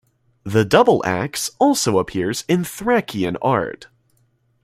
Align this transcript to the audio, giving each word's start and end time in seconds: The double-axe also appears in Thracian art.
The 0.43 0.65
double-axe 0.65 1.51
also 1.59 1.99
appears 1.99 2.43
in 2.47 2.63
Thracian 2.63 3.37
art. 3.39 3.85